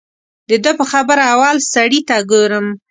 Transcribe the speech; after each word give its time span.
د 0.49 0.51
ده 0.63 0.71
په 0.79 0.85
خبره 0.91 1.23
اول 1.33 1.57
سړي 1.73 1.99
ته 2.07 2.15
ګورم. 2.31 2.67